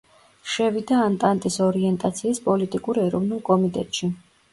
შევიდა 0.51 0.95
ანტანტის 1.09 1.57
ორიენტაციის 1.65 2.39
პოლიტიკურ 2.47 3.01
ეროვნულ 3.03 3.45
კომიტეტში. 3.51 4.11